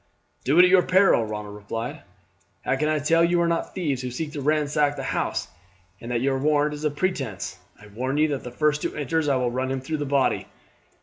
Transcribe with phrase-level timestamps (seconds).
[0.45, 2.01] "Do it at your peril," Ronald replied.
[2.65, 5.47] "How can I tell you are not thieves who seek to ransack the house,
[5.99, 7.59] and that your warrant is a pretence?
[7.79, 10.47] I warn you that the first who enters I will run him through the body."